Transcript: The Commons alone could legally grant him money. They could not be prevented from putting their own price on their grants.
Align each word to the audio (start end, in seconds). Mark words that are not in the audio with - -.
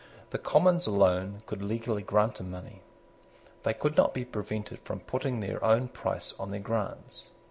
The 0.31 0.39
Commons 0.39 0.87
alone 0.87 1.43
could 1.45 1.61
legally 1.61 2.01
grant 2.01 2.39
him 2.39 2.49
money. 2.49 2.81
They 3.61 3.75
could 3.75 3.95
not 3.95 4.15
be 4.15 4.25
prevented 4.25 4.79
from 4.79 5.01
putting 5.01 5.41
their 5.41 5.63
own 5.63 5.89
price 5.89 6.33
on 6.39 6.49
their 6.49 6.59
grants. 6.59 7.29